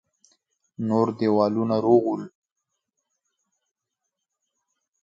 نور 0.87 1.07
دېوالونه 1.17 1.75
روغ 1.85 2.03
ول. 2.11 2.23